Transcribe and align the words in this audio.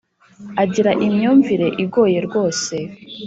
Agira 0.63 0.91
imyumvire 1.05 1.67
igoye 1.83 2.19
rwose 2.27 2.75